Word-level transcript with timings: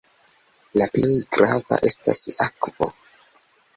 La 0.81 0.87
plej 0.95 1.11
grava 1.37 1.79
estas 1.91 2.23
akvo. 2.47 2.89